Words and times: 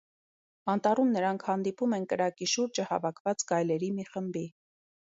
Անտառում 0.71 1.11
նրանք 1.17 1.45
հանդիպում 1.51 1.95
են 1.99 2.09
կրակի 2.15 2.51
շուրջը 2.57 2.89
հավաքված 2.95 3.49
գայլերի 3.55 3.95
մի 4.01 4.11
խմբի։ 4.13 4.47